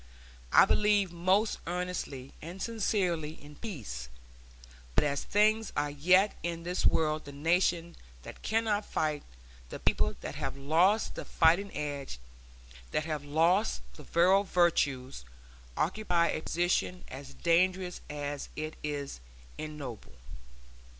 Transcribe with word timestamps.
I 0.51 0.65
believe 0.65 1.11
most 1.11 1.59
earnestly 1.67 2.33
and 2.41 2.59
sincerely 2.59 3.33
in 3.39 3.55
peace, 3.57 4.09
but 4.95 5.03
as 5.03 5.23
things 5.23 5.71
are 5.77 5.91
yet 5.91 6.33
in 6.41 6.63
this 6.63 6.87
world 6.87 7.23
the 7.25 7.31
nation 7.31 7.95
that 8.23 8.41
cannot 8.41 8.83
fight, 8.83 9.21
the 9.69 9.77
people 9.77 10.15
that 10.21 10.33
have 10.33 10.57
lost 10.57 11.13
the 11.13 11.23
fighting 11.23 11.71
edge, 11.77 12.17
that 12.89 13.05
have 13.05 13.23
lost 13.23 13.83
the 13.95 14.01
virile 14.03 14.43
virtues, 14.43 15.23
occupy 15.77 16.29
a 16.29 16.41
position 16.41 17.03
as 17.07 17.35
dangerous 17.35 18.01
as 18.09 18.49
it 18.55 18.77
is 18.83 19.19
ignoble. 19.59 20.13